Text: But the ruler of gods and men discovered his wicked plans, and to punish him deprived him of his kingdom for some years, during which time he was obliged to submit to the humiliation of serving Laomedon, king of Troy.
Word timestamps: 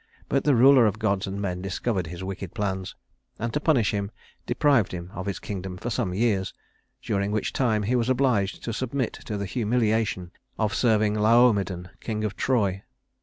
But 0.27 0.45
the 0.45 0.55
ruler 0.55 0.87
of 0.87 0.97
gods 0.97 1.27
and 1.27 1.39
men 1.39 1.61
discovered 1.61 2.07
his 2.07 2.23
wicked 2.23 2.55
plans, 2.55 2.95
and 3.37 3.53
to 3.53 3.59
punish 3.59 3.91
him 3.91 4.09
deprived 4.47 4.93
him 4.93 5.11
of 5.13 5.27
his 5.27 5.37
kingdom 5.37 5.77
for 5.77 5.91
some 5.91 6.11
years, 6.11 6.55
during 7.03 7.31
which 7.31 7.53
time 7.53 7.83
he 7.83 7.95
was 7.95 8.09
obliged 8.09 8.63
to 8.63 8.73
submit 8.73 9.13
to 9.13 9.37
the 9.37 9.45
humiliation 9.45 10.31
of 10.57 10.73
serving 10.73 11.13
Laomedon, 11.13 11.89
king 11.99 12.23
of 12.23 12.35
Troy. 12.35 12.81